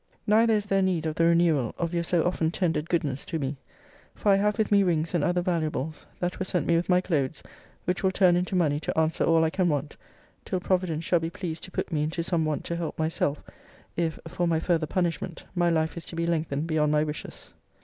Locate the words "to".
3.25-3.37, 8.79-8.97, 11.65-11.71, 12.63-12.75, 16.05-16.15